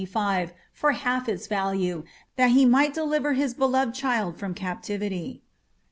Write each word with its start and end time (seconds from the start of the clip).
foi 0.73 0.95
half 0.95 1.29
ils 1.29 1.45
value, 1.45 2.03
that 2.35 2.47
hn 2.49 2.67
might 2.71 2.91
deliver 2.91 3.33
hia 3.33 3.47
b» 3.49 3.53
lovetl 3.63 3.93
child 3.93 4.35
from 4.35 4.55
coptiviiy. 4.55 5.41